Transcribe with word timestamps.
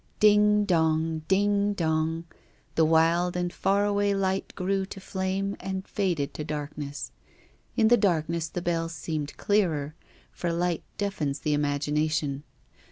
Ding 0.19 0.65
dong! 0.65 1.19
Ding 1.27 1.73
dong! 1.75 2.25
The 2.73 2.85
wild 2.85 3.37
and 3.37 3.53
far 3.53 3.85
away 3.85 4.15
light 4.15 4.51
grew 4.55 4.83
to 4.87 4.99
flame 4.99 5.55
and 5.59 5.87
faded 5.87 6.33
to 6.33 6.43
darkness. 6.43 7.11
In 7.75 7.89
the 7.89 7.97
darkness 7.97 8.47
the 8.49 8.63
bells 8.63 8.95
seemed 8.95 9.37
clearer, 9.37 9.93
for 10.31 10.51
light 10.51 10.81
deafens 10.97 11.37
the 11.41 11.53
imag 11.53 11.93
ination. 11.93 12.41